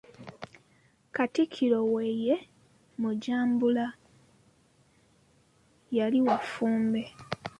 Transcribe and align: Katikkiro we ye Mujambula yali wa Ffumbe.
Katikkiro 1.15 1.79
we 1.93 2.05
ye 2.25 2.35
Mujambula 3.01 3.87
yali 5.97 6.19
wa 6.27 6.37
Ffumbe. 6.43 7.01